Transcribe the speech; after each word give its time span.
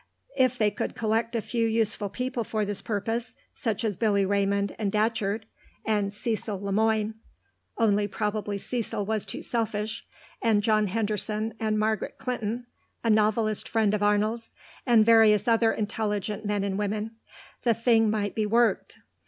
If 0.35 0.57
they 0.57 0.71
could 0.71 0.95
collect 0.95 1.35
a 1.35 1.43
few 1.43 1.67
useful 1.67 2.09
people 2.09 2.43
for 2.43 2.65
this 2.65 2.81
purpose, 2.81 3.35
such 3.53 3.83
as 3.83 3.95
Billy 3.95 4.25
Raymond, 4.25 4.75
and 4.79 4.91
Datcherd, 4.91 5.43
and 5.85 6.11
Cecil 6.11 6.59
Le 6.59 6.71
Moine 6.71 7.13
(only 7.77 8.07
probably 8.07 8.57
Cecil 8.57 9.05
was 9.05 9.27
too 9.27 9.43
selfish), 9.43 10.07
and 10.41 10.63
John 10.63 10.87
Henderson, 10.87 11.53
and 11.59 11.77
Margaret 11.77 12.17
Clinton 12.17 12.65
(a 13.03 13.11
novelist 13.11 13.69
friend 13.69 13.93
of 13.93 14.01
Arnold's), 14.01 14.51
and 14.87 15.05
various 15.05 15.47
other 15.47 15.71
intelligent 15.71 16.45
men 16.47 16.63
and 16.63 16.79
women, 16.79 17.17
the 17.61 17.75
thing 17.75 18.09
might 18.09 18.33
be 18.33 18.47
worked. 18.47 18.97